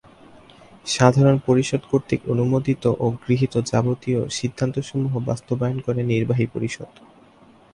সাধারণ 0.85 1.37
পরিষদ 1.47 1.81
কর্তৃক 1.91 2.21
অনুমোদিত 2.29 2.83
ও 2.99 3.05
গৃহীত 3.23 3.53
যাবতীয় 3.71 4.19
সিদ্ধান্তসমূহ 4.29 5.13
বাস্তবায়ন 5.29 5.77
করে 5.79 6.01
নির্বাহী 6.03 6.45
পরিষদ। 6.45 6.91